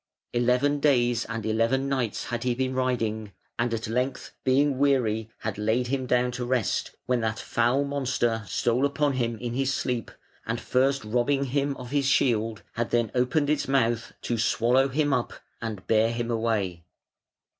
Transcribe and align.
Eleven 0.33 0.79
days 0.79 1.25
and 1.25 1.45
eleven 1.45 1.87
nights 1.87 2.23
had 2.23 2.41
he 2.43 2.55
been 2.55 2.73
riding, 2.73 3.33
and 3.59 3.71
at 3.71 3.87
length 3.87 4.33
being 4.43 4.79
weary 4.79 5.29
had 5.41 5.59
laid 5.59 5.85
him 5.89 6.07
down 6.07 6.31
to 6.31 6.43
rest, 6.43 6.89
when 7.05 7.21
that 7.21 7.37
foul 7.37 7.83
monster 7.83 8.43
stole 8.47 8.83
upon 8.83 9.13
him 9.13 9.37
in 9.37 9.53
his 9.53 9.71
sleep, 9.71 10.09
and 10.43 10.59
first 10.59 11.03
robbing 11.05 11.43
him 11.43 11.77
of 11.77 11.91
his 11.91 12.07
shield, 12.07 12.63
had 12.73 12.89
then 12.89 13.11
opened 13.13 13.47
its 13.47 13.67
mouth 13.67 14.11
to 14.23 14.39
swallow 14.39 14.87
him 14.87 15.13
up 15.13 15.33
and 15.61 15.85
bear 15.85 16.11
him 16.11 16.31
away. 16.31 16.81